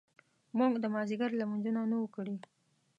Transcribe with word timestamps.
موږ 0.57 0.73
د 0.79 0.85
مازیګر 0.93 1.31
لمونځونه 1.39 1.81
نه 1.91 1.95
وو 1.99 2.07
کړي. 2.15 2.35